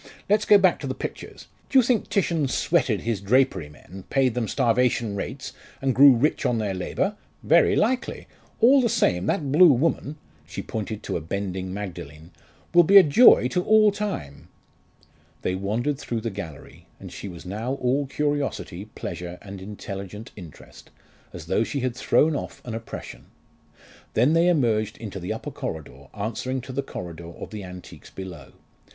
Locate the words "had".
21.81-21.95